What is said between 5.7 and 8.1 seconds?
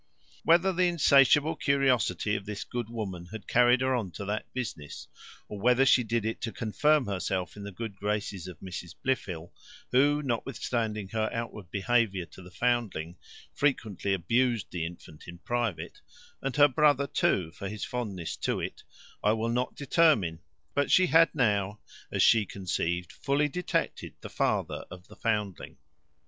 she did it to confirm herself in the good